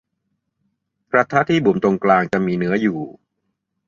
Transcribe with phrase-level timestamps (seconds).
[1.11, 2.99] กระทะที่บุ๋มตรงกลางจะมีเนื้ออยู่